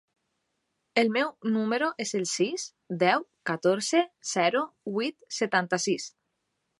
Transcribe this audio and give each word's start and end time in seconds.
El 1.01 1.11
meu 1.17 1.27
número 1.57 1.89
es 2.05 2.13
el 2.19 2.25
sis, 2.31 2.65
deu, 3.03 3.25
catorze, 3.49 4.01
zero, 4.33 4.65
vuit, 4.97 5.19
setanta-sis. 5.43 6.09